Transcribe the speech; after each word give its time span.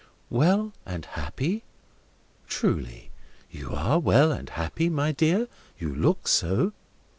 'Well 0.31 0.73
and 0.83 1.05
happy.' 1.05 1.63
Truly. 2.47 3.11
You 3.51 3.69
are 3.73 3.99
well 3.99 4.31
and 4.31 4.49
happy, 4.49 4.89
my 4.89 5.11
dear? 5.11 5.47
You 5.77 5.93
look 5.93 6.27
so." 6.27 6.73